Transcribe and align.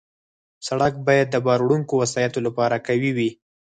سړک 0.67 0.93
باید 1.07 1.27
د 1.31 1.35
بار 1.45 1.59
وړونکو 1.63 1.93
وسایطو 2.01 2.39
لپاره 2.47 2.83
قوي 2.87 3.11
وي. 3.17 3.29